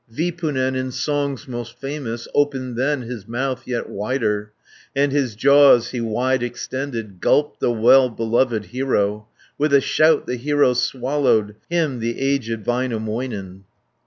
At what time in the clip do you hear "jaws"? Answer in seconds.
5.35-5.91